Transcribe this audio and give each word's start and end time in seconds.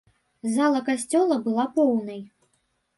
Зала 0.53 0.81
касцёла 0.89 1.39
была 1.47 1.69
поўнай. 1.79 2.29